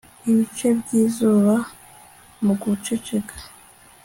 ibice 0.29 0.67
by'izuba 0.79 1.55
muguceceka 2.45 3.35